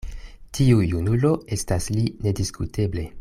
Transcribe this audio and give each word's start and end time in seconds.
Tiu 0.59 0.79
junulo 0.93 1.33
estas 1.57 1.91
li 1.99 2.07
nediskuteble. 2.29 3.09